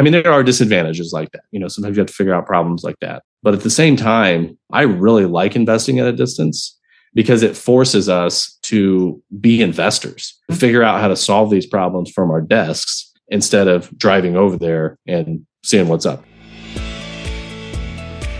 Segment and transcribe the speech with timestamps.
[0.00, 1.42] I mean, there are disadvantages like that.
[1.50, 3.22] You know, sometimes you have to figure out problems like that.
[3.42, 6.74] But at the same time, I really like investing at a distance
[7.12, 12.30] because it forces us to be investors, figure out how to solve these problems from
[12.30, 16.24] our desks instead of driving over there and seeing what's up.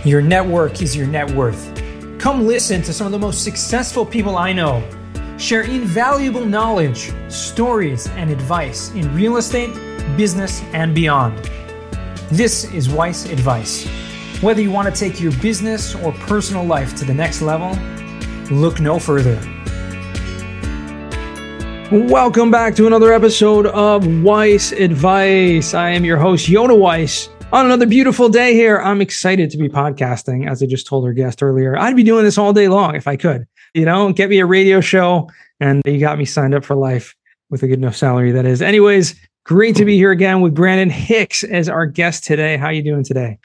[0.03, 1.79] Your network is your net worth.
[2.17, 4.83] Come listen to some of the most successful people I know
[5.37, 9.75] share invaluable knowledge, stories, and advice in real estate,
[10.17, 11.37] business, and beyond.
[12.29, 13.87] This is Weiss Advice.
[14.41, 17.77] Whether you want to take your business or personal life to the next level,
[18.49, 19.39] look no further.
[21.91, 25.73] Welcome back to another episode of Weiss Advice.
[25.73, 27.29] I am your host, Yonah Weiss.
[27.51, 30.49] On another beautiful day here, I'm excited to be podcasting.
[30.49, 33.09] As I just told our guest earlier, I'd be doing this all day long if
[33.09, 33.45] I could.
[33.73, 35.29] You know, get me a radio show,
[35.59, 37.13] and you got me signed up for life
[37.49, 38.31] with a good enough salary.
[38.31, 38.61] That is.
[38.61, 42.57] Anyways, great to be here again with Brandon Hicks as our guest today.
[42.57, 43.39] How you doing today?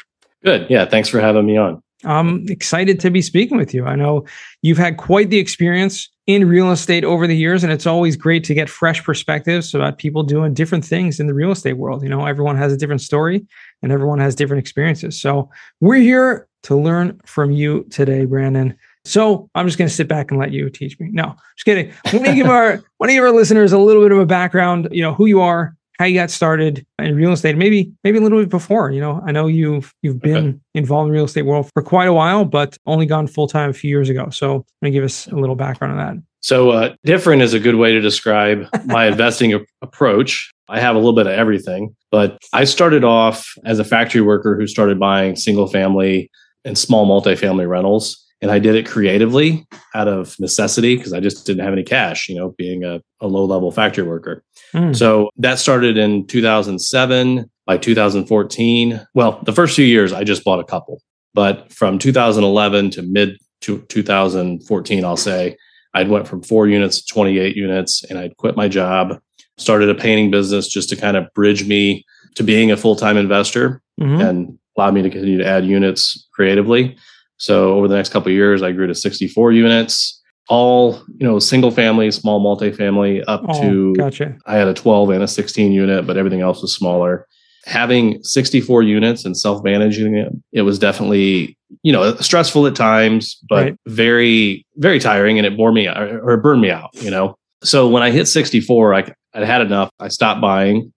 [0.45, 0.68] Good.
[0.70, 0.84] Yeah.
[0.84, 1.82] Thanks for having me on.
[2.04, 3.87] I'm excited to be speaking with you.
[3.87, 4.26] I know
[4.62, 8.45] you've had quite the experience in real estate over the years, and it's always great
[8.45, 12.02] to get fresh perspectives about people doing different things in the real estate world.
[12.02, 13.46] You know, everyone has a different story
[13.82, 15.21] and everyone has different experiences.
[15.21, 18.76] So we're here to learn from you today, Brandon.
[19.04, 21.10] So I'm just going to sit back and let you teach me.
[21.12, 21.93] No, just kidding.
[22.12, 24.88] Want to give our want to give our listeners a little bit of a background.
[24.90, 28.21] You know who you are, how you got started in real estate, maybe maybe a
[28.21, 28.91] little bit before.
[28.91, 30.59] You know, I know you've you've been okay.
[30.75, 33.73] involved in real estate world for quite a while, but only gone full time a
[33.73, 34.29] few years ago.
[34.30, 36.23] So, I'm going to give us a little background on that.
[36.41, 40.51] So, uh, different is a good way to describe my investing a- approach.
[40.69, 44.57] I have a little bit of everything, but I started off as a factory worker
[44.57, 46.30] who started buying single family
[46.65, 51.46] and small multifamily rentals and I did it creatively out of necessity because I just
[51.46, 54.45] didn't have any cash, you know, being a, a low level factory worker.
[54.74, 54.95] Mm.
[54.95, 57.51] So that started in 2007.
[57.66, 61.02] By 2014, well, the first few years I just bought a couple,
[61.34, 65.56] but from 2011 to mid to 2014, I'll say
[65.93, 69.19] I'd went from four units to 28 units, and I'd quit my job,
[69.59, 72.05] started a painting business just to kind of bridge me
[72.37, 74.21] to being a full time investor mm-hmm.
[74.21, 76.97] and allow me to continue to add units creatively.
[77.39, 81.39] So over the next couple of years, I grew to 64 units, all you know,
[81.39, 83.95] single family, small multifamily, up oh, to.
[83.95, 84.37] Gotcha.
[84.47, 87.27] I had a 12 and a 16 unit, but everything else was smaller.
[87.67, 93.39] Having 64 units and self managing it, it was definitely you know stressful at times,
[93.49, 93.77] but right.
[93.87, 96.91] very very tiring, and it bore me or it burned me out.
[96.95, 99.91] You know, so when I hit 64, I I had enough.
[99.99, 100.93] I stopped buying.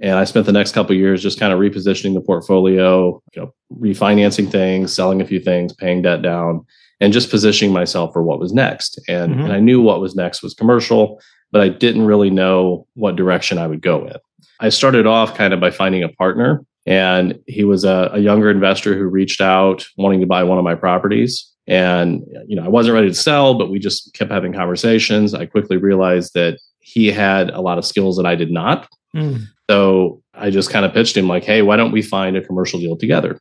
[0.00, 3.54] And I spent the next couple years just kind of repositioning the portfolio, you know,
[3.80, 6.66] refinancing things, selling a few things, paying debt down,
[7.00, 9.00] and just positioning myself for what was next.
[9.08, 9.44] And, mm-hmm.
[9.44, 11.20] and I knew what was next was commercial,
[11.50, 14.16] but I didn't really know what direction I would go in.
[14.60, 18.50] I started off kind of by finding a partner, and he was a, a younger
[18.50, 21.50] investor who reached out wanting to buy one of my properties.
[21.66, 25.34] And you know, I wasn't ready to sell, but we just kept having conversations.
[25.34, 28.88] I quickly realized that he had a lot of skills that I did not.
[29.14, 29.46] Mm.
[29.68, 32.78] So I just kind of pitched him like, hey, why don't we find a commercial
[32.78, 33.40] deal together?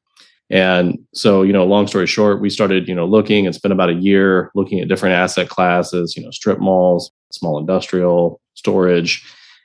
[0.50, 3.90] And so, you know, long story short, we started, you know, looking and spent about
[3.90, 9.24] a year looking at different asset classes, you know, strip malls, small industrial, storage.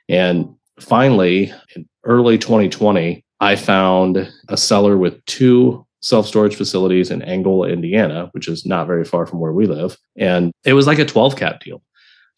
[0.09, 0.47] And
[0.79, 7.69] finally, in early 2020, I found a seller with two self storage facilities in Angola,
[7.69, 9.97] Indiana, which is not very far from where we live.
[10.17, 11.83] And it was like a 12 cap deal.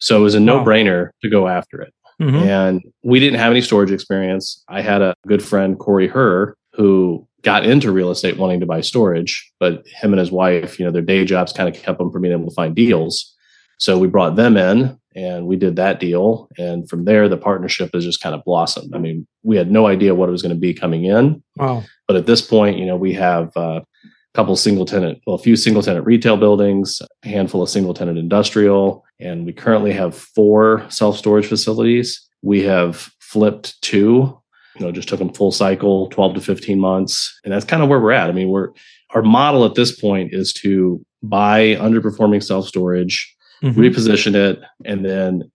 [0.00, 1.94] So it was a no brainer to go after it.
[2.20, 2.36] Mm-hmm.
[2.36, 4.62] And we didn't have any storage experience.
[4.68, 8.80] I had a good friend, Corey Herr, who got into real estate wanting to buy
[8.80, 12.10] storage, but him and his wife, you know, their day jobs kind of kept them
[12.10, 13.34] from being able to find deals.
[13.78, 16.48] So we brought them in and we did that deal.
[16.58, 18.94] And from there, the partnership has just kind of blossomed.
[18.94, 21.42] I mean, we had no idea what it was going to be coming in.
[21.56, 21.84] Wow.
[22.08, 23.80] But at this point, you know, we have uh,
[24.34, 28.18] couple single tenant, well, a few single tenant retail buildings, a handful of single tenant
[28.18, 32.20] industrial, and we currently have four self storage facilities.
[32.42, 34.38] We have flipped two,
[34.76, 37.40] you know, just took them full cycle, 12 to 15 months.
[37.44, 38.28] And that's kind of where we're at.
[38.28, 38.70] I mean, we're,
[39.10, 43.80] our model at this point is to buy underperforming self storage, mm-hmm.
[43.80, 45.50] reposition it, and then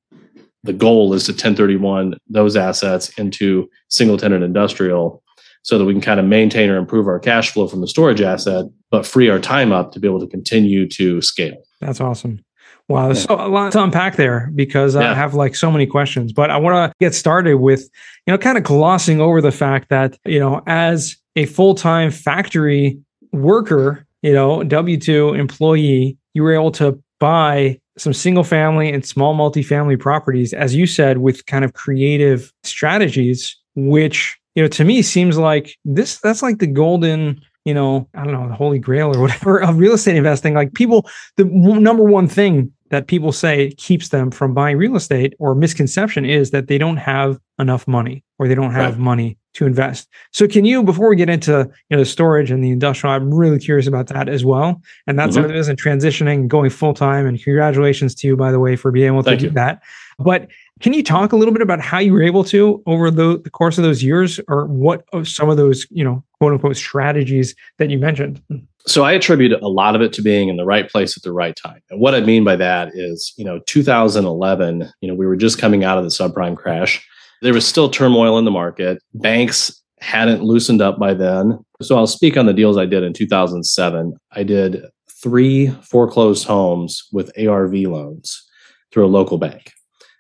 [0.64, 5.24] the goal is to 1031 those assets into single tenant industrial
[5.70, 8.22] so that we can kind of maintain or improve our cash flow from the storage
[8.22, 11.62] asset, but free our time up to be able to continue to scale.
[11.80, 12.44] That's awesome.
[12.88, 15.12] Wow, there's so, a lot to unpack there because yeah.
[15.12, 16.34] I have like so many questions.
[16.34, 17.88] But I want to get started with,
[18.26, 22.10] you know, kind of glossing over the fact that, you know, as a full time
[22.10, 23.00] factory
[23.32, 29.06] worker, you know, W 2 employee, you were able to buy some single family and
[29.06, 34.84] small multifamily properties, as you said, with kind of creative strategies, which you know, to
[34.84, 38.80] me seems like this that's like the golden, you know, I don't know, the holy
[38.80, 40.54] grail or whatever of real estate investing.
[40.54, 44.96] Like people, the w- number one thing that people say keeps them from buying real
[44.96, 49.00] estate or misconception is that they don't have enough money or they don't have right.
[49.00, 50.08] money to invest.
[50.32, 53.34] So can you, before we get into you know the storage and the industrial, I'm
[53.34, 54.82] really curious about that as well.
[55.08, 55.50] And that's mm-hmm.
[55.50, 57.26] it is and transitioning, going full time.
[57.26, 59.52] And congratulations to you, by the way, for being able to Thank do you.
[59.54, 59.82] that.
[60.18, 60.48] But
[60.80, 63.50] can you talk a little bit about how you were able to over the, the
[63.50, 67.56] course of those years, or what of some of those, you know, quote unquote strategies
[67.78, 68.42] that you mentioned?
[68.88, 71.34] So I attribute a lot of it to being in the right place at the
[71.34, 71.82] right time.
[71.90, 75.60] And what I mean by that is, you know, 2011, you know, we were just
[75.60, 77.06] coming out of the subprime crash.
[77.42, 79.02] There was still turmoil in the market.
[79.14, 81.60] Banks hadn't loosened up by then.
[81.82, 84.18] So I'll speak on the deals I did in 2007.
[84.32, 84.86] I did
[85.22, 88.48] three foreclosed homes with ARV loans
[88.92, 89.74] through a local bank.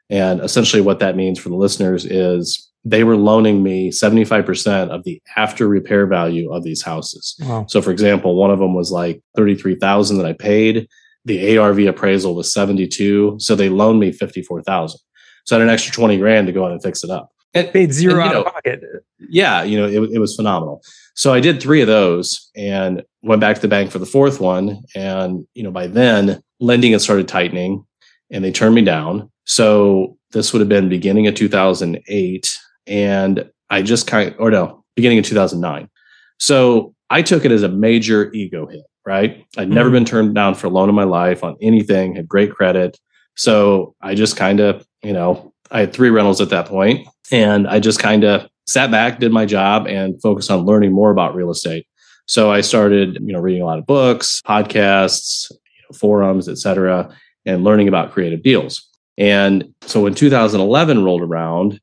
[0.09, 5.03] And essentially, what that means for the listeners is they were loaning me 75% of
[5.03, 7.35] the after repair value of these houses.
[7.41, 7.65] Wow.
[7.67, 10.87] So, for example, one of them was like 33,000 that I paid.
[11.25, 13.35] The ARV appraisal was 72.
[13.39, 14.99] So they loaned me 54,000.
[15.45, 17.29] So I had an extra 20 grand to go in and fix it up.
[17.53, 18.83] It paid zero and, out know, of pocket.
[19.17, 20.81] Yeah, you know, it, it was phenomenal.
[21.15, 24.39] So I did three of those and went back to the bank for the fourth
[24.39, 24.83] one.
[24.95, 27.85] And, you know, by then lending had started tightening
[28.29, 29.31] and they turned me down.
[29.49, 32.59] So this would have been beginning of 2008.
[32.85, 35.89] And I just kind of, or no, beginning of 2009.
[36.37, 39.43] So I took it as a major ego hit, right?
[39.57, 39.73] I'd mm-hmm.
[39.73, 42.99] never been turned down for a loan in my life on anything, had great credit.
[43.35, 47.67] So I just kind of, you know, I had three rentals at that point, and
[47.67, 51.33] I just kind of sat back, did my job, and focused on learning more about
[51.33, 51.87] real estate.
[52.27, 55.57] So I started, you know, reading a lot of books, podcasts, you
[55.89, 57.15] know, forums, etc.,
[57.45, 58.88] and learning about creative deals.
[59.19, 61.79] And so when 2011 rolled around,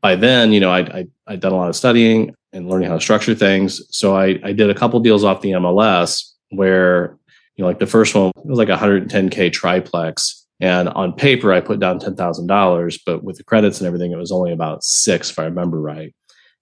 [0.00, 2.94] by then, you know, I, I, I'd done a lot of studying and learning how
[2.94, 3.82] to structure things.
[3.90, 7.18] So I, I did a couple deals off the MLS where,
[7.56, 10.46] you know, like the first one was like 110K triplex.
[10.60, 14.32] And on paper, I put down $10,000, but with the credits and everything, it was
[14.32, 16.14] only about six, if I remember right.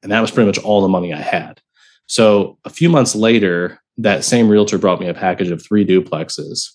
[0.02, 1.60] And that was pretty much all the money I had.
[2.06, 6.70] So a few months later, that same realtor brought me a package of three duplexes.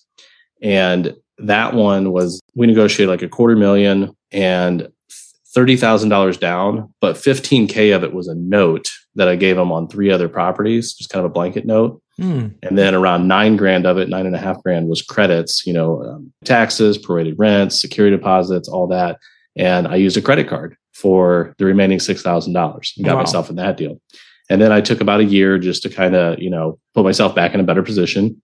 [0.62, 1.14] And
[1.46, 4.88] that one was we negotiated like a quarter million and
[5.56, 10.10] $30,000 down, but 15K of it was a note that I gave them on three
[10.10, 12.00] other properties, just kind of a blanket note.
[12.20, 12.54] Mm.
[12.62, 15.72] And then around nine grand of it, nine and a half grand was credits, you
[15.72, 19.18] know, um, taxes, prorated rents, security deposits, all that.
[19.56, 23.22] And I used a credit card for the remaining $6,000 and got wow.
[23.22, 24.00] myself in that deal.
[24.48, 27.34] And then I took about a year just to kind of, you know, put myself
[27.34, 28.40] back in a better position.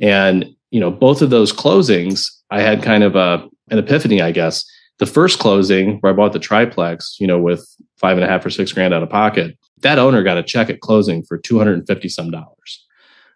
[0.00, 4.32] And you know, both of those closings, I had kind of a, an epiphany, I
[4.32, 4.64] guess.
[4.98, 7.66] The first closing where I bought the triplex, you know, with
[7.96, 10.68] five and a half or six grand out of pocket, that owner got a check
[10.70, 12.84] at closing for 250 some dollars.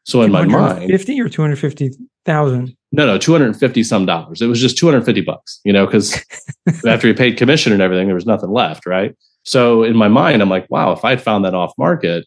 [0.05, 2.77] So in my mind, 50 or 250,000?
[2.91, 4.43] No, no, 250 some dollars.
[4.43, 6.21] It was just 250 bucks, you know, because
[6.87, 8.85] after he paid commission and everything, there was nothing left.
[8.85, 9.17] Right.
[9.45, 12.27] So in my mind, I'm like, wow, if I'd found that off market,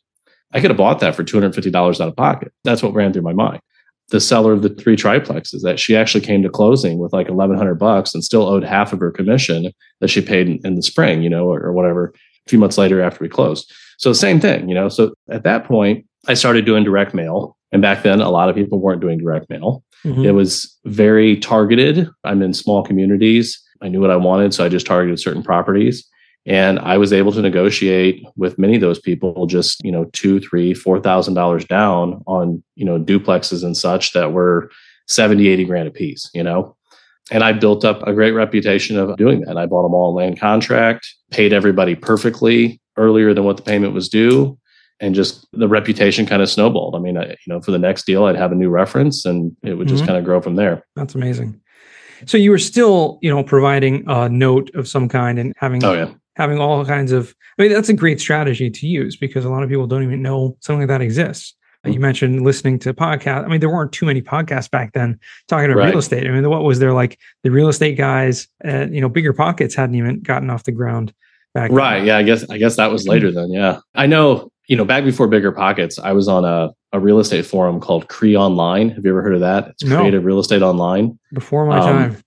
[0.53, 2.53] I could have bought that for $250 out of pocket.
[2.63, 3.59] That's what ran through my mind
[4.09, 7.75] the seller of the three triplexes that she actually came to closing with like 1100
[7.75, 11.23] bucks and still owed half of her commission that she paid in, in the spring,
[11.23, 12.13] you know, or, or, whatever,
[12.45, 13.71] a few months later after we closed.
[13.97, 14.89] So same thing, you know.
[14.89, 17.57] So at that point, I started doing direct mail.
[17.71, 19.83] And back then, a lot of people weren't doing direct mail.
[20.03, 20.25] Mm-hmm.
[20.25, 22.07] It was very targeted.
[22.23, 23.61] I'm in small communities.
[23.81, 24.53] I knew what I wanted.
[24.53, 26.07] So I just targeted certain properties.
[26.45, 30.39] And I was able to negotiate with many of those people just, you know, two,
[30.39, 34.69] three, four thousand dollars down on, you know, duplexes and such that were
[35.07, 36.75] 70, 80 grand a piece, you know.
[37.31, 39.57] And I built up a great reputation of doing that.
[39.57, 44.07] I bought them all land contract, paid everybody perfectly earlier than what the payment was
[44.07, 44.57] due.
[44.99, 46.95] And just the reputation kind of snowballed.
[46.95, 49.53] I mean, I, you know, for the next deal, I'd have a new reference and
[49.63, 50.07] it would just mm-hmm.
[50.07, 50.85] kind of grow from there.
[50.95, 51.59] That's amazing.
[52.27, 55.93] So you were still, you know, providing a note of some kind and having oh,
[55.93, 59.49] yeah having all kinds of i mean that's a great strategy to use because a
[59.49, 61.93] lot of people don't even know something like that exists mm-hmm.
[61.93, 65.65] you mentioned listening to podcasts i mean there weren't too many podcasts back then talking
[65.65, 65.89] about right.
[65.89, 69.09] real estate i mean what was there like the real estate guys at, you know
[69.09, 71.13] bigger pockets hadn't even gotten off the ground
[71.53, 71.77] back then?
[71.77, 72.07] right then.
[72.07, 75.03] yeah i guess i guess that was later then yeah i know you know back
[75.03, 79.03] before bigger pockets i was on a, a real estate forum called cree online have
[79.03, 79.99] you ever heard of that it's no.
[79.99, 82.23] creative real estate online before my um, time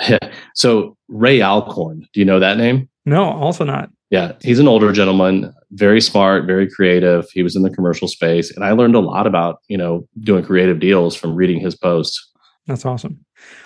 [0.08, 0.18] yeah.
[0.54, 3.90] so ray alcorn do you know that name no, also not.
[4.10, 7.26] Yeah, he's an older gentleman, very smart, very creative.
[7.32, 10.44] He was in the commercial space, and I learned a lot about you know doing
[10.44, 12.24] creative deals from reading his posts.
[12.66, 13.18] That's awesome.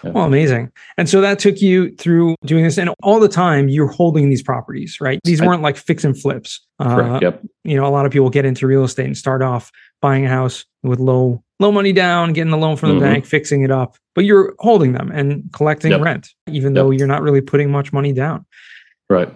[0.05, 0.11] Yeah.
[0.11, 0.71] Well, amazing.
[0.97, 4.43] And so that took you through doing this, and all the time you're holding these
[4.43, 5.19] properties, right?
[5.25, 6.61] These weren't I, like fix and flips.
[6.79, 7.43] Uh, yep.
[7.65, 9.71] You know, a lot of people get into real estate and start off
[10.01, 13.05] buying a house with low low money down, getting the loan from the mm-hmm.
[13.05, 16.01] bank, fixing it up, but you're holding them and collecting yep.
[16.01, 16.83] rent, even yep.
[16.83, 18.45] though you're not really putting much money down.
[19.13, 19.33] Right.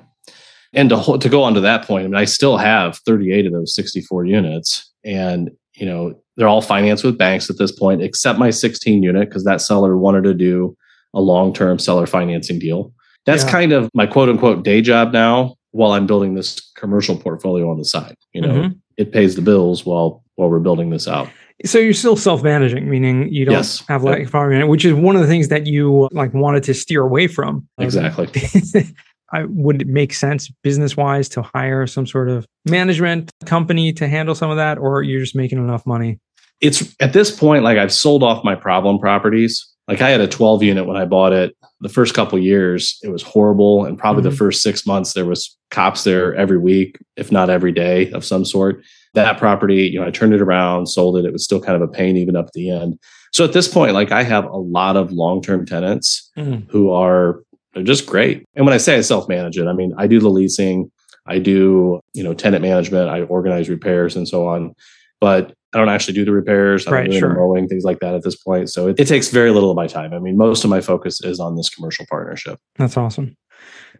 [0.73, 3.53] And to to go on to that point, I mean, I still have 38 of
[3.53, 8.39] those 64 units, and you know they're all financed with banks at this point, except
[8.39, 10.77] my 16 unit because that seller wanted to do
[11.15, 12.93] a long term seller financing deal.
[13.25, 13.51] That's yeah.
[13.51, 17.79] kind of my quote unquote day job now while I'm building this commercial portfolio on
[17.79, 18.17] the side.
[18.33, 18.79] You know, mm-hmm.
[18.97, 21.29] it pays the bills while while we're building this out.
[21.65, 23.83] So you're still self-managing, meaning you don't yes.
[23.89, 24.29] have like yep.
[24.29, 27.67] farming, which is one of the things that you like wanted to steer away from.
[27.79, 28.29] Exactly.
[29.37, 34.09] I would it make sense business wise to hire some sort of management company to
[34.09, 36.19] handle some of that, or you're just making enough money?
[36.63, 39.67] It's at this point like I've sold off my problem properties.
[39.89, 41.55] Like I had a 12 unit when I bought it.
[41.81, 44.31] The first couple years, it was horrible, and probably mm-hmm.
[44.31, 48.25] the first six months there was cops there every week, if not every day, of
[48.25, 48.83] some sort.
[49.13, 51.25] That property, you know, I turned it around, sold it.
[51.25, 52.99] It was still kind of a pain even up at the end.
[53.33, 56.71] So at this point, like I have a lot of long term tenants mm-hmm.
[56.71, 57.43] who are
[57.77, 58.43] they're just great.
[58.55, 60.91] And when I say I self manage it, I mean I do the leasing,
[61.27, 64.75] I do you know tenant management, I organize repairs and so on.
[65.21, 66.87] But I don't actually do the repairs.
[66.87, 67.29] I don't do sure.
[67.29, 68.71] the mowing, things like that at this point.
[68.71, 70.15] So it, it takes very little of my time.
[70.15, 72.59] I mean, most of my focus is on this commercial partnership.
[72.77, 73.37] That's awesome.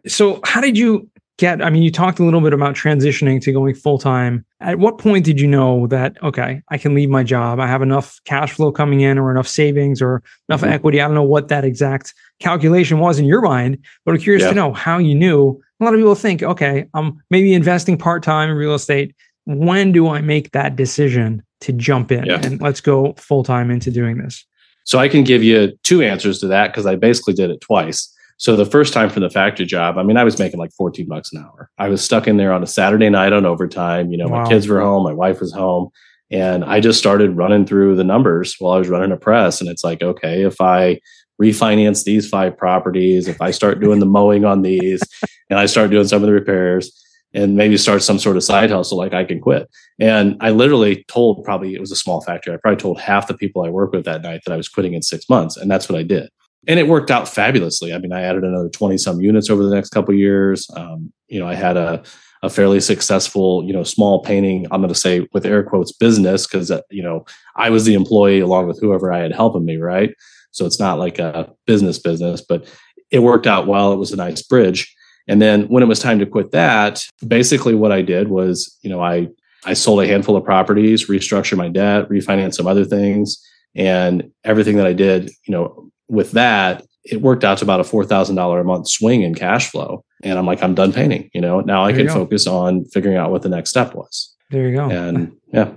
[0.07, 1.07] So how did you
[1.37, 4.79] get i mean you talked a little bit about transitioning to going full time at
[4.79, 8.19] what point did you know that okay i can leave my job i have enough
[8.25, 10.71] cash flow coming in or enough savings or enough mm-hmm.
[10.71, 14.43] equity i don't know what that exact calculation was in your mind but i'm curious
[14.43, 14.49] yeah.
[14.49, 18.49] to know how you knew a lot of people think okay i'm maybe investing part-time
[18.49, 19.15] in real estate
[19.45, 22.41] when do i make that decision to jump in yeah.
[22.43, 24.45] and let's go full-time into doing this
[24.83, 28.11] so i can give you two answers to that because i basically did it twice
[28.37, 31.07] so the first time for the factory job, I mean, I was making like 14
[31.07, 31.71] bucks an hour.
[31.79, 34.11] I was stuck in there on a Saturday night on overtime.
[34.11, 34.43] You know, wow.
[34.43, 35.89] my kids were home, my wife was home,
[36.29, 39.59] and I just started running through the numbers while I was running a press.
[39.59, 40.99] And it's like, okay, if I
[41.41, 45.01] refinance these five properties, if I start doing the mowing on these,
[45.49, 46.91] and I start doing some of the repairs,
[47.33, 49.67] and maybe start some sort of side hustle, like I can quit.
[49.99, 52.53] And I literally told probably it was a small factory.
[52.53, 54.93] I probably told half the people I work with that night that I was quitting
[54.93, 56.29] in six months, and that's what I did
[56.67, 57.93] and it worked out fabulously.
[57.93, 60.69] I mean, I added another 20 some units over the next couple years.
[60.75, 62.03] Um, you know, I had a,
[62.43, 66.45] a fairly successful, you know, small painting, I'm going to say with air quotes business
[66.45, 69.77] because, uh, you know, I was the employee along with whoever I had helping me.
[69.77, 70.13] Right.
[70.51, 72.67] So it's not like a business business, but
[73.11, 73.93] it worked out well.
[73.93, 74.93] It was a nice bridge.
[75.27, 78.89] And then when it was time to quit that, basically what I did was, you
[78.89, 79.27] know, I,
[79.65, 83.37] I sold a handful of properties, restructured my debt, refinanced some other things,
[83.75, 87.83] and everything that I did, you know, with that, it worked out to about a
[87.83, 90.03] four thousand dollar a month swing in cash flow.
[90.23, 91.29] And I'm like, I'm done painting.
[91.33, 94.35] You know, now I there can focus on figuring out what the next step was.
[94.49, 94.89] There you go.
[94.89, 95.71] And yeah,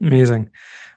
[0.00, 0.50] amazing,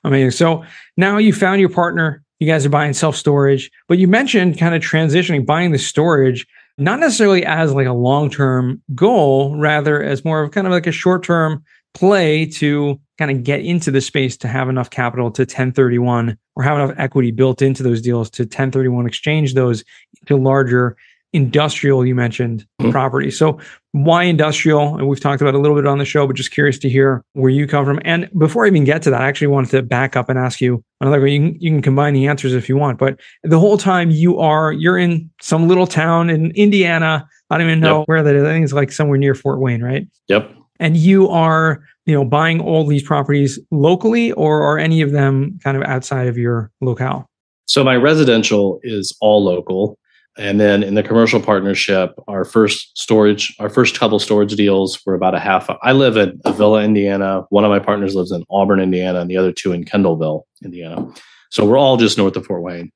[0.03, 0.31] amazing.
[0.31, 0.63] So
[0.97, 2.23] now you found your partner.
[2.39, 6.47] You guys are buying self storage, but you mentioned kind of transitioning, buying the storage,
[6.77, 10.87] not necessarily as like a long term goal, rather as more of kind of like
[10.87, 15.31] a short term play to kind of get into the space to have enough capital
[15.31, 19.85] to 1031 or have enough equity built into those deals to 1031 exchange those
[20.25, 20.97] to larger
[21.31, 22.91] industrial you mentioned mm-hmm.
[22.91, 23.57] property so
[23.91, 24.97] why industrial?
[24.97, 27.23] And we've talked about a little bit on the show but just curious to hear
[27.33, 27.99] where you come from.
[28.03, 30.59] And before i even get to that i actually wanted to back up and ask
[30.59, 33.77] you another you can, you can combine the answers if you want but the whole
[33.77, 37.27] time you are you're in some little town in indiana.
[37.51, 38.07] I don't even know yep.
[38.07, 38.43] where that is.
[38.43, 40.07] I think it's like somewhere near fort wayne right?
[40.27, 45.11] Yep and you are you know buying all these properties locally or are any of
[45.11, 47.29] them kind of outside of your locale?
[47.65, 49.97] So my residential is all local.
[50.37, 55.13] And then in the commercial partnership our first storage our first couple storage deals were
[55.13, 57.43] about a half i live in Avilla indiana.
[57.49, 61.07] One of my partners lives in auburn indiana and the other two in kendallville indiana.
[61.51, 62.91] So we're all just north of fort wayne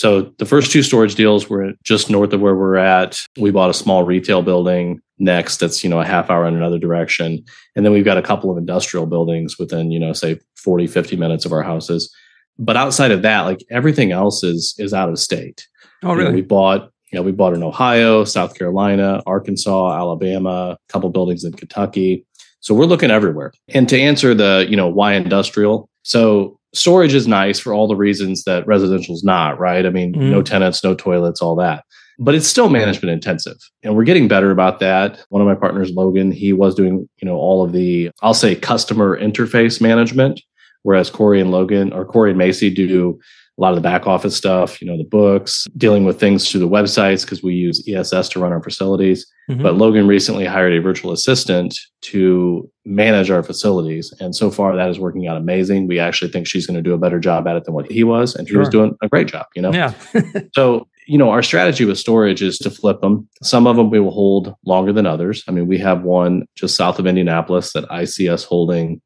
[0.00, 3.20] so the first two storage deals were just north of where we're at.
[3.38, 6.78] We bought a small retail building next that's you know a half hour in another
[6.78, 7.44] direction.
[7.76, 11.16] And then we've got a couple of industrial buildings within you know say 40 50
[11.16, 12.10] minutes of our houses.
[12.58, 15.68] But outside of that like everything else is is out of state.
[16.02, 19.98] Oh really you know, we bought you know we bought in ohio south carolina arkansas
[19.98, 22.24] alabama a couple buildings in kentucky.
[22.60, 23.52] So we're looking everywhere.
[23.68, 25.90] And to answer the you know why industrial?
[26.04, 30.12] So storage is nice for all the reasons that residential is not right i mean
[30.12, 30.30] mm.
[30.30, 31.84] no tenants no toilets all that
[32.18, 35.90] but it's still management intensive and we're getting better about that one of my partners
[35.90, 40.40] logan he was doing you know all of the i'll say customer interface management
[40.82, 43.18] whereas corey and logan or corey and macy do
[43.58, 46.60] a lot of the back office stuff, you know, the books, dealing with things through
[46.60, 49.26] the websites because we use ESS to run our facilities.
[49.50, 49.62] Mm-hmm.
[49.62, 54.12] But Logan recently hired a virtual assistant to manage our facilities.
[54.20, 55.86] And so far that is working out amazing.
[55.86, 58.04] We actually think she's going to do a better job at it than what he
[58.04, 58.34] was.
[58.34, 58.60] And he sure.
[58.60, 59.72] was doing a great job, you know?
[59.72, 59.94] Yeah.
[60.54, 63.28] so, you know, our strategy with storage is to flip them.
[63.42, 65.44] Some of them we will hold longer than others.
[65.48, 69.00] I mean, we have one just south of Indianapolis that I see us holding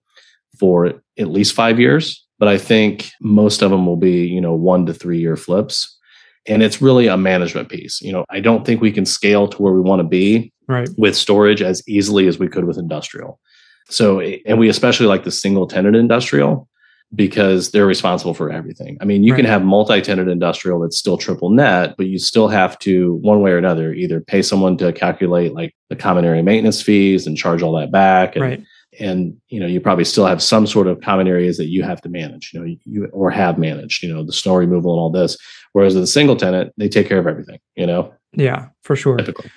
[0.59, 0.87] for
[1.19, 4.87] at least five years but I think most of them will be, you know, one
[4.87, 5.99] to three year flips.
[6.47, 8.01] And it's really a management piece.
[8.03, 10.89] You know, I don't think we can scale to where we want to be right.
[10.99, 13.41] with storage as easily as we could with industrial.
[13.89, 16.69] So, and we especially like the single tenant industrial
[17.15, 18.97] because they're responsible for everything.
[19.01, 19.39] I mean, you right.
[19.39, 23.41] can have multi tenant industrial that's still triple net, but you still have to, one
[23.41, 27.37] way or another, either pay someone to calculate like the common area maintenance fees and
[27.37, 28.35] charge all that back.
[28.37, 28.65] And, right
[29.01, 32.01] and you know you probably still have some sort of common areas that you have
[32.01, 35.11] to manage you know you or have managed you know the snow removal and all
[35.11, 35.37] this
[35.73, 39.51] whereas a single tenant they take care of everything you know yeah for sure Typically.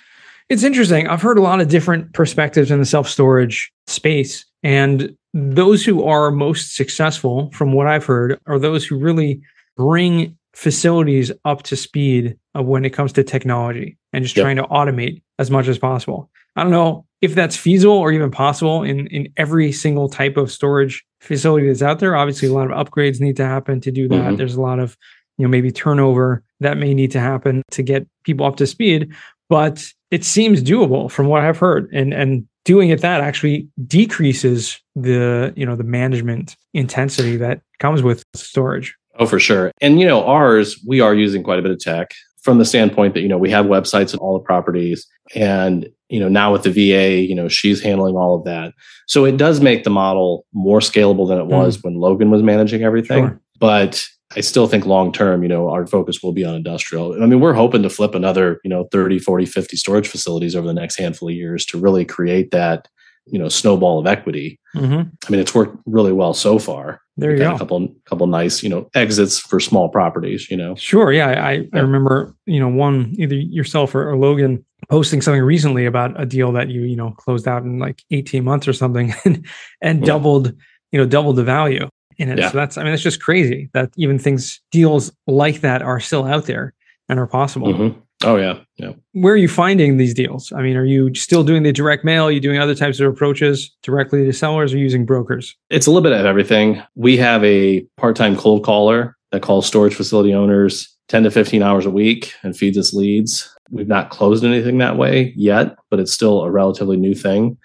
[0.50, 5.86] It's interesting i've heard a lot of different perspectives in the self-storage space and those
[5.86, 9.42] who are most successful from what i've heard are those who really
[9.75, 14.44] bring facilities up to speed when it comes to technology and just yep.
[14.44, 18.32] trying to automate as much as possible i don't know if that's feasible or even
[18.32, 22.72] possible in in every single type of storage facility that's out there obviously a lot
[22.72, 24.36] of upgrades need to happen to do that mm-hmm.
[24.36, 24.98] there's a lot of
[25.38, 29.13] you know maybe turnover that may need to happen to get people up to speed
[29.50, 31.90] but it seems doable from what i've heard.
[31.94, 38.04] And and doing it that actually decreases the you know the management intensity that comes
[38.04, 38.94] with storage.
[39.20, 39.72] Oh for sure.
[39.82, 42.12] And you know ours we are using quite a bit of tech
[42.42, 45.08] from the standpoint that you know we have websites and all the properties.
[45.34, 48.74] And you know now with the va you know she's handling all of that.
[49.08, 51.86] So it does make the model more scalable than it was mm.
[51.86, 53.28] when logan was managing everything.
[53.28, 53.42] Sure.
[53.60, 57.25] but i still think long term you know our focus will be on industrial i
[57.25, 60.74] mean we're hoping to flip another you know 30 40 50 storage facilities over the
[60.74, 62.88] next handful of years to really create that
[63.25, 65.10] you know snowball of equity mm-hmm.
[65.27, 67.55] i mean it's worked really well so far there you go.
[67.55, 70.50] A couple, couple nice, you know, exits for small properties.
[70.51, 70.75] You know.
[70.75, 71.11] Sure.
[71.11, 71.63] Yeah, I, yeah.
[71.74, 76.27] I remember, you know, one either yourself or, or, Logan posting something recently about a
[76.27, 79.46] deal that you, you know, closed out in like eighteen months or something, and
[79.81, 80.05] and yeah.
[80.05, 80.53] doubled,
[80.92, 82.40] you know, doubled the value in it.
[82.40, 82.51] Yeah.
[82.51, 86.25] So that's, I mean, it's just crazy that even things deals like that are still
[86.25, 86.74] out there
[87.10, 87.74] and are possible.
[87.74, 88.00] Mm-hmm.
[88.24, 88.94] Oh yeah, yeah.
[89.12, 90.51] Where are you finding these deals?
[90.51, 92.25] I mean, are you still doing the direct mail?
[92.25, 95.56] Are you doing other types of approaches directly to sellers or using brokers?
[95.70, 96.82] It's a little bit of everything.
[96.96, 101.86] We have a part-time cold caller that calls storage facility owners 10 to 15 hours
[101.86, 103.53] a week and feeds us leads.
[103.70, 107.58] We've not closed anything that way yet, but it's still a relatively new thing.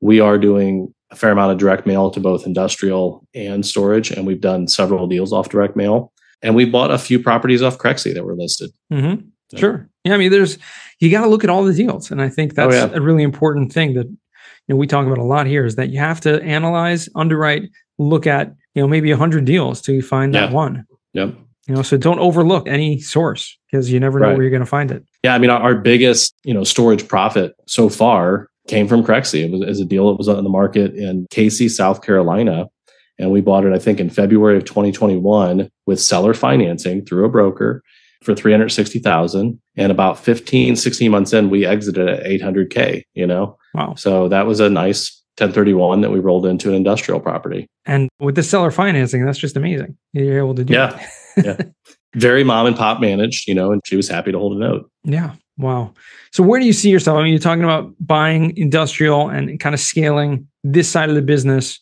[0.00, 4.26] We are doing a fair amount of direct mail to both industrial and storage, and
[4.26, 6.12] we've done several deals off direct mail.
[6.42, 8.70] And we bought a few properties off Crexi that were listed.
[8.92, 9.26] Mm-hmm.
[9.56, 9.88] Sure.
[10.04, 10.14] Yeah.
[10.14, 10.58] I mean, there's,
[11.00, 12.10] you got to look at all the deals.
[12.10, 12.98] And I think oh, that's oh, yeah.
[12.98, 14.16] a really important thing that, you
[14.68, 18.26] know, we talk about a lot here is that you have to analyze, underwrite, look
[18.26, 20.40] at, you know, maybe a hundred deals to find yeah.
[20.40, 20.84] that one.
[21.14, 21.34] Yep.
[21.68, 24.34] You know, so don't overlook any source because you never know right.
[24.34, 25.02] where you're going to find it.
[25.22, 25.34] Yeah.
[25.34, 29.44] I mean, our, our biggest, you know, storage profit so far came from Crexi.
[29.44, 32.68] It was as a deal that was on the market in Cayce, South Carolina.
[33.18, 37.28] And we bought it, I think, in February of 2021 with seller financing through a
[37.28, 37.82] broker
[38.22, 43.58] for 360,000 and about 15 16 months in we exited at 800k you know?
[43.74, 43.94] Wow.
[43.96, 47.66] So that was a nice 1031 that we rolled into an industrial property.
[47.84, 49.98] And with the seller financing that's just amazing.
[50.14, 51.06] You're able to do yeah.
[51.36, 51.58] yeah.
[52.16, 54.90] Very mom and pop managed you know and she was happy to hold a note.
[55.04, 55.92] Yeah wow
[56.32, 59.74] so where do you see yourself i mean you're talking about buying industrial and kind
[59.74, 61.78] of scaling this side of the business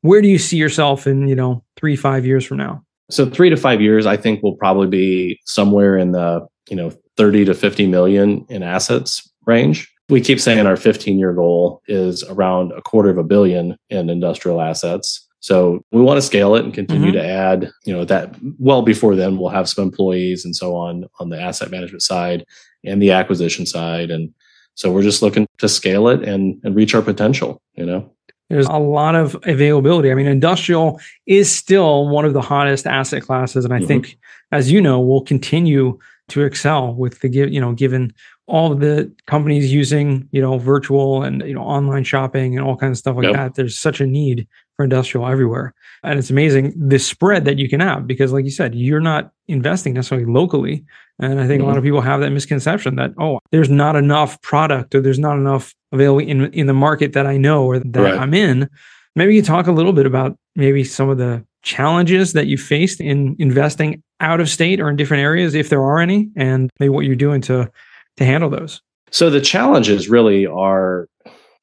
[0.00, 2.82] where do you see yourself in you know three five years from now
[3.12, 6.92] so three to five years, I think will probably be somewhere in the, you know,
[7.16, 9.92] 30 to 50 million in assets range.
[10.08, 14.08] We keep saying our 15 year goal is around a quarter of a billion in
[14.08, 15.26] industrial assets.
[15.42, 17.20] So we want to scale it and continue mm-hmm.
[17.20, 21.04] to add, you know, that well before then we'll have some employees and so on
[21.18, 22.46] on the asset management side
[22.84, 24.12] and the acquisition side.
[24.12, 24.32] And
[24.74, 28.08] so we're just looking to scale it and, and reach our potential, you know.
[28.50, 30.12] There's a lot of availability.
[30.12, 33.86] I mean, industrial is still one of the hottest asset classes, and I mm-hmm.
[33.86, 34.18] think,
[34.52, 38.12] as you know, we'll continue to excel with the you know given
[38.52, 42.98] all the companies using you know virtual and you know online shopping and all kinds
[42.98, 43.34] of stuff like yep.
[43.34, 43.54] that.
[43.54, 47.80] There's such a need for industrial everywhere, and it's amazing the spread that you can
[47.80, 50.84] have because, like you said, you're not investing necessarily locally.
[51.18, 51.64] And I think mm-hmm.
[51.64, 51.88] a lot of mm-hmm.
[51.88, 56.20] people have that misconception that, oh, there's not enough product or there's not enough available
[56.20, 58.18] in, in the market that I know or that right.
[58.18, 58.68] I'm in.
[59.14, 63.00] Maybe you talk a little bit about maybe some of the challenges that you faced
[63.00, 66.88] in investing out of state or in different areas, if there are any, and maybe
[66.88, 67.70] what you're doing to
[68.16, 68.80] to handle those?
[69.10, 71.08] So the challenges really are,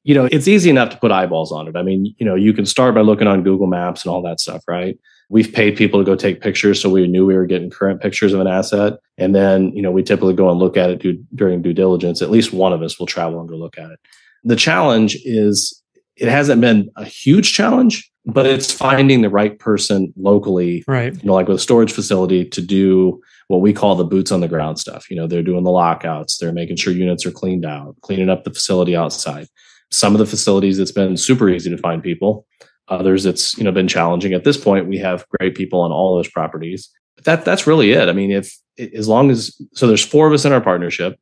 [0.04, 1.76] you know, it's easy enough to put eyeballs on it.
[1.76, 4.40] I mean, you know, you can start by looking on Google Maps and all that
[4.40, 4.98] stuff, right?
[5.28, 8.32] We've paid people to go take pictures, so we knew we were getting current pictures
[8.32, 8.94] of an asset.
[9.16, 12.20] And then, you know, we typically go and look at it due, during due diligence.
[12.20, 14.00] At least one of us will travel and go look at it.
[14.42, 15.80] The challenge is
[16.16, 21.14] it hasn't been a huge challenge, but it's finding the right person locally, right?
[21.14, 24.38] You know, like with a storage facility to do what we call the boots on
[24.38, 25.10] the ground stuff.
[25.10, 28.44] You know, they're doing the lockouts, they're making sure units are cleaned out, cleaning up
[28.44, 29.48] the facility outside.
[29.90, 32.46] Some of the facilities, it's been super easy to find people.
[32.86, 34.34] Others, it's you know been challenging.
[34.34, 36.90] At this point, we have great people on all those properties.
[37.16, 38.08] But that that's really it.
[38.08, 41.18] I mean, if as long as so, there's four of us in our partnership.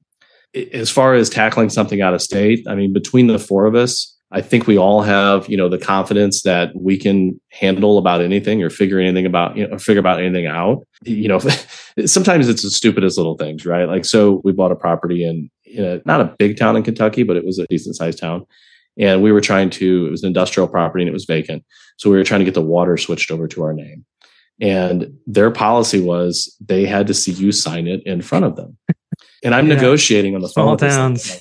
[0.54, 4.17] As far as tackling something out of state, I mean, between the four of us,
[4.30, 8.62] I think we all have, you know, the confidence that we can handle about anything
[8.62, 10.86] or figure anything about, you know, figure about anything out.
[11.04, 11.38] You know,
[12.04, 13.88] sometimes it's the stupidest little things, right?
[13.88, 17.22] Like, so we bought a property in, in a, not a big town in Kentucky,
[17.22, 18.44] but it was a decent sized town.
[18.98, 21.64] And we were trying to, it was an industrial property and it was vacant.
[21.96, 24.04] So we were trying to get the water switched over to our name.
[24.60, 28.76] And their policy was they had to see you sign it in front of them.
[29.44, 29.74] And I'm yeah.
[29.76, 30.88] negotiating on the Small phone.
[30.88, 31.38] towns.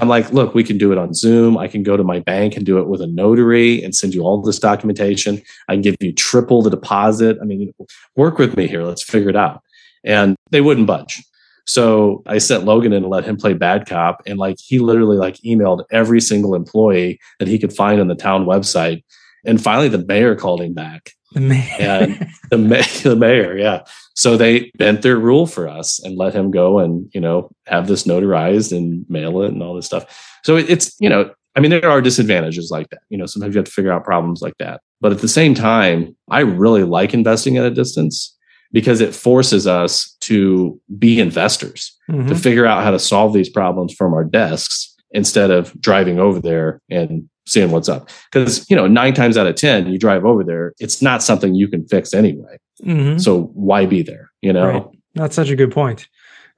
[0.00, 1.56] I'm like, look, we can do it on Zoom.
[1.56, 4.22] I can go to my bank and do it with a notary and send you
[4.22, 5.40] all this documentation.
[5.68, 7.38] I can give you triple the deposit.
[7.40, 7.72] I mean,
[8.16, 8.82] work with me here.
[8.82, 9.62] Let's figure it out.
[10.04, 11.22] And they wouldn't budge.
[11.66, 14.22] So I sent Logan in and let him play bad cop.
[14.26, 18.14] And like he literally like emailed every single employee that he could find on the
[18.14, 19.04] town website.
[19.44, 21.12] And finally the mayor called him back.
[21.32, 21.76] The mayor.
[21.78, 23.84] and the, ma- the mayor, yeah.
[24.14, 27.86] So they bent their rule for us and let him go and, you know, have
[27.86, 30.38] this notarized and mail it and all this stuff.
[30.44, 33.00] So it, it's, you know, I mean, there are disadvantages like that.
[33.10, 34.80] You know, sometimes you have to figure out problems like that.
[35.00, 38.36] But at the same time, I really like investing at a distance
[38.72, 42.28] because it forces us to be investors, mm-hmm.
[42.28, 46.40] to figure out how to solve these problems from our desks instead of driving over
[46.40, 48.08] there and seeing what's up.
[48.30, 51.54] Because, you know, nine times out of 10, you drive over there, it's not something
[51.54, 52.58] you can fix anyway.
[52.82, 53.18] Mm-hmm.
[53.18, 54.30] So why be there?
[54.42, 54.84] You know, right.
[55.14, 56.08] that's such a good point.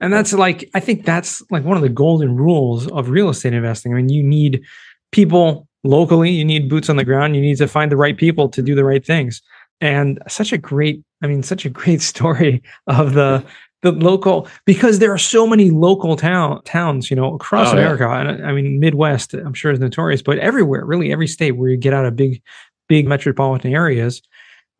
[0.00, 3.52] And that's like, I think that's like one of the golden rules of real estate
[3.52, 3.92] investing.
[3.92, 4.62] I mean, you need
[5.12, 8.48] people locally, you need boots on the ground, you need to find the right people
[8.50, 9.42] to do the right things.
[9.80, 13.44] And such a great, I mean, such a great story of the
[13.82, 18.04] the local because there are so many local town towns, you know, across oh, America.
[18.04, 18.20] Yeah.
[18.20, 21.76] And I mean, Midwest, I'm sure is notorious, but everywhere, really, every state where you
[21.76, 22.42] get out of big,
[22.88, 24.22] big metropolitan areas,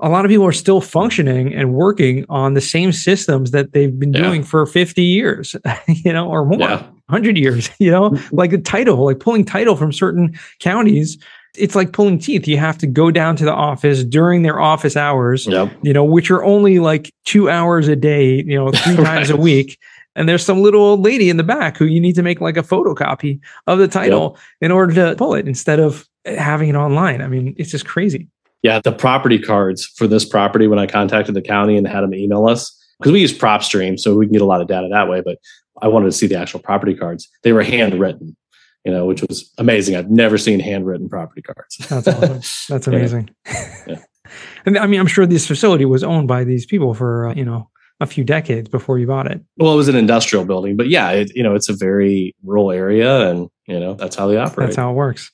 [0.01, 3.99] a lot of people are still functioning and working on the same systems that they've
[3.99, 4.23] been yeah.
[4.23, 5.55] doing for 50 years,
[5.89, 6.83] you know, or more, yeah.
[7.07, 11.19] 100 years, you know, like the title, like pulling title from certain counties.
[11.57, 12.47] It's like pulling teeth.
[12.47, 15.73] You have to go down to the office during their office hours, yep.
[15.83, 19.39] you know, which are only like two hours a day, you know, three times right.
[19.39, 19.79] a week.
[20.17, 22.57] And there's some little old lady in the back who you need to make like
[22.57, 24.43] a photocopy of the title yep.
[24.63, 27.23] in order to pull it instead of having it online.
[27.23, 28.29] I mean, it's just crazy.
[28.63, 32.15] Yeah, the property cards for this property when I contacted the county and had them
[32.15, 35.09] email us because we use PropStream, so we can get a lot of data that
[35.09, 35.23] way.
[35.23, 35.39] But
[35.81, 37.29] I wanted to see the actual property cards.
[37.43, 38.37] They were handwritten,
[38.85, 39.97] you know, which was amazing.
[39.97, 41.77] I've never seen handwritten property cards.
[41.88, 42.40] That's awesome.
[42.69, 43.31] That's amazing.
[43.47, 43.85] Yeah.
[43.87, 43.99] yeah.
[44.66, 47.45] and I mean, I'm sure this facility was owned by these people for uh, you
[47.45, 47.69] know
[48.01, 49.40] a few decades before you bought it.
[49.59, 52.71] Well, it was an industrial building, but yeah, it, you know, it's a very rural
[52.71, 54.69] area, and you know that's how they operate.
[54.69, 55.31] That's how it works.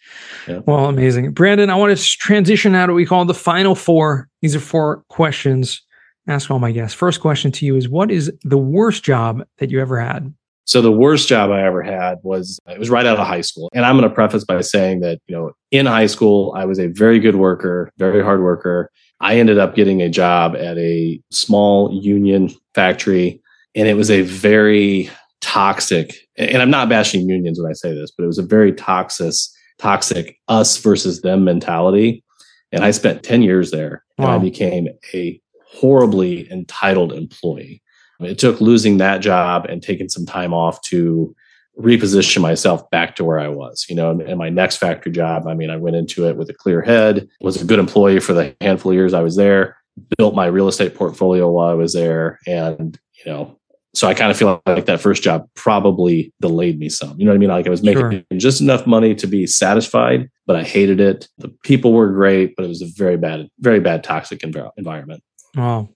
[0.48, 0.60] Yeah.
[0.66, 1.70] Well, amazing, Brandon.
[1.70, 4.28] I want to transition now to what we call the final four.
[4.42, 5.82] These are four questions.
[6.28, 6.96] Ask all my guests.
[6.96, 10.34] First question to you is: What is the worst job that you ever had?
[10.66, 13.70] So the worst job I ever had was it was right out of high school.
[13.72, 16.80] And I'm going to preface by saying that, you know, in high school, I was
[16.80, 18.90] a very good worker, very hard worker.
[19.20, 23.40] I ended up getting a job at a small union factory,
[23.74, 25.08] and it was a very
[25.40, 28.72] toxic, and I'm not bashing unions when I say this, but it was a very
[28.72, 29.32] toxic,
[29.78, 32.24] toxic us versus them mentality.
[32.72, 34.26] And I spent 10 years there wow.
[34.26, 35.40] and I became a
[35.72, 37.80] horribly entitled employee.
[38.20, 41.34] It took losing that job and taking some time off to
[41.78, 43.86] reposition myself back to where I was.
[43.88, 46.54] You know, in my next factory job, I mean, I went into it with a
[46.54, 49.76] clear head, was a good employee for the handful of years I was there,
[50.16, 52.38] built my real estate portfolio while I was there.
[52.46, 53.58] And, you know,
[53.94, 57.18] so I kind of feel like that first job probably delayed me some.
[57.18, 57.48] You know what I mean?
[57.48, 58.38] Like I was making sure.
[58.38, 61.28] just enough money to be satisfied, but I hated it.
[61.38, 65.22] The people were great, but it was a very bad, very bad toxic environment.
[65.54, 65.88] Wow.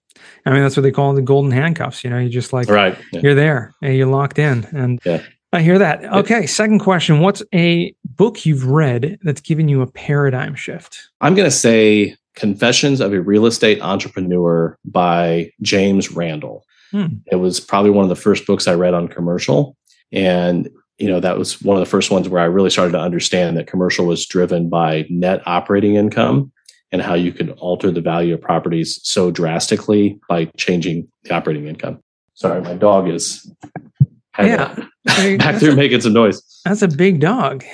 [0.46, 2.02] I mean, that's what they call the golden handcuffs.
[2.04, 2.96] You know, you just like, right.
[3.12, 3.20] Yeah.
[3.22, 4.64] You're there and you're locked in.
[4.72, 5.22] And yeah.
[5.52, 6.04] I hear that.
[6.04, 6.46] Okay.
[6.46, 7.20] Second question.
[7.20, 10.98] What's a book you've read that's given you a paradigm shift?
[11.20, 16.62] I'm going to say Confessions of a Real Estate Entrepreneur by James Randel.
[16.92, 17.06] Hmm.
[17.26, 19.76] It was probably one of the first books I read on commercial.
[20.12, 23.00] And, you know, that was one of the first ones where I really started to
[23.00, 26.52] understand that commercial was driven by net operating income
[26.92, 31.66] and how you could alter the value of properties so drastically by changing the operating
[31.66, 32.03] income.
[32.35, 33.50] Sorry, my dog is
[34.38, 34.74] yeah.
[35.05, 36.42] back there making some noise.
[36.64, 37.64] That's a big dog.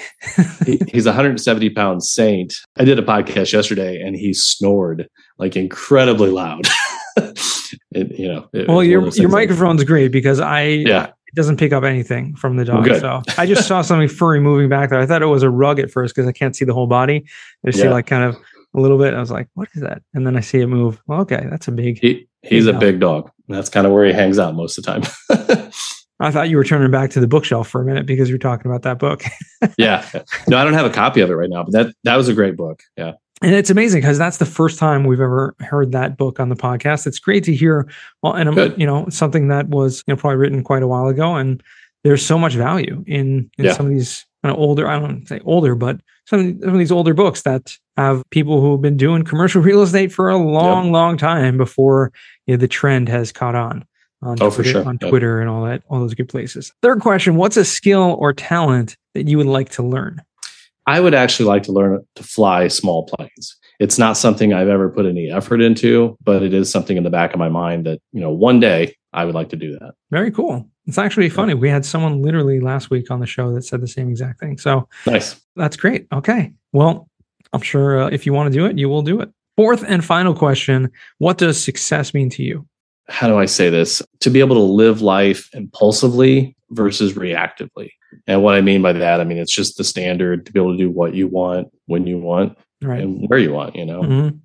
[0.65, 2.55] he, he's a 170 pound saint.
[2.77, 6.67] I did a podcast yesterday and he snored like incredibly loud.
[7.17, 11.13] it, you know, well, your your microphone's great because I yeah.
[11.29, 12.87] It doesn't pick up anything from the dog.
[12.89, 15.01] Well, so I just saw something furry moving back there.
[15.01, 17.27] I thought it was a rug at first because I can't see the whole body.
[17.65, 17.87] I just yeah.
[17.87, 18.37] see like kind of
[18.77, 19.15] a little bit.
[19.15, 20.03] I was like, what is that?
[20.15, 21.01] And then I see it move.
[21.07, 21.99] Well, okay, that's a big.
[22.01, 22.81] He, he's a dog.
[22.81, 23.31] big dog.
[23.49, 25.71] That's kind of where he hangs out most of the time.
[26.21, 28.71] I thought you were turning back to the bookshelf for a minute because you're talking
[28.71, 29.23] about that book.
[29.79, 30.09] yeah.
[30.49, 32.35] No, I don't have a copy of it right now, but that that was a
[32.35, 32.83] great book.
[32.97, 33.13] Yeah.
[33.43, 36.57] And it's amazing because that's the first time we've ever heard that book on the
[36.57, 37.07] podcast.
[37.07, 37.87] It's great to hear.
[38.23, 40.87] Well, and um, I'm, you know, something that was you know probably written quite a
[40.87, 41.63] while ago, and
[42.03, 43.73] there's so much value in in yeah.
[43.75, 44.89] some of these kind of older.
[44.89, 48.73] I don't say older, but some, some of these older books that have people who
[48.73, 50.93] have been doing commercial real estate for a long, yep.
[50.93, 52.13] long time before
[52.47, 53.85] you know, the trend has caught on
[54.23, 54.89] on oh, Twitter, sure.
[54.89, 56.73] on Twitter and all that, all those good places.
[56.83, 60.23] Third question: What's a skill or talent that you would like to learn?
[60.87, 63.57] I would actually like to learn to fly small planes.
[63.79, 67.11] It's not something I've ever put any effort into, but it is something in the
[67.11, 69.95] back of my mind that you know one day I would like to do that.
[70.11, 70.69] Very cool.
[70.87, 71.55] It's actually funny.
[71.55, 74.59] We had someone literally last week on the show that said the same exact thing.
[74.59, 75.41] So nice.
[75.57, 76.07] That's great.
[76.13, 76.53] Okay.
[76.73, 77.09] Well,
[77.53, 79.31] I'm sure uh, if you want to do it, you will do it.
[79.57, 82.67] Fourth and final question What does success mean to you?
[83.09, 84.03] how do I say this?
[84.21, 87.91] To be able to live life impulsively versus reactively.
[88.27, 90.73] And what I mean by that, I mean, it's just the standard to be able
[90.73, 93.01] to do what you want when you want right.
[93.01, 94.03] and where you want, you know?
[94.03, 94.37] Mm-hmm.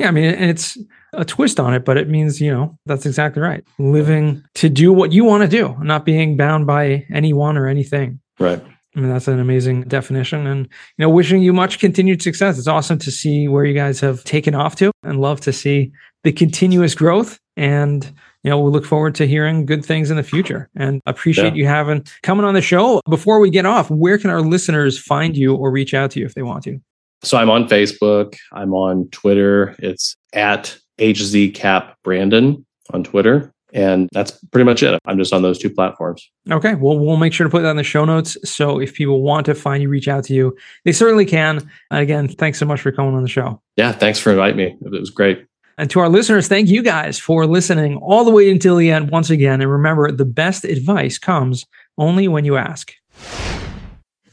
[0.00, 0.08] Yeah.
[0.08, 0.78] I mean, it's
[1.12, 3.64] a twist on it, but it means, you know, that's exactly right.
[3.78, 8.20] Living to do what you want to do, not being bound by anyone or anything.
[8.38, 8.62] Right.
[8.96, 10.46] I mean, that's an amazing definition.
[10.46, 12.58] And, you know, wishing you much continued success.
[12.58, 15.92] It's awesome to see where you guys have taken off to and love to see
[16.24, 17.38] the continuous growth.
[17.56, 18.04] And,
[18.42, 21.62] you know, we look forward to hearing good things in the future and appreciate yeah.
[21.62, 23.00] you having coming on the show.
[23.08, 26.26] Before we get off, where can our listeners find you or reach out to you
[26.26, 26.80] if they want to?
[27.22, 28.36] So I'm on Facebook.
[28.52, 29.76] I'm on Twitter.
[29.78, 33.52] It's at HZCap Brandon on Twitter.
[33.72, 34.98] And that's pretty much it.
[35.04, 36.28] I'm just on those two platforms.
[36.50, 36.74] Okay.
[36.74, 38.36] Well, we'll make sure to put that in the show notes.
[38.42, 41.70] So if people want to find you, reach out to you, they certainly can.
[41.92, 43.62] Again, thanks so much for coming on the show.
[43.76, 43.92] Yeah.
[43.92, 44.76] Thanks for inviting me.
[44.84, 45.46] It was great.
[45.78, 49.10] And to our listeners, thank you guys for listening all the way until the end
[49.10, 49.62] once again.
[49.62, 51.64] And remember, the best advice comes
[51.96, 52.92] only when you ask.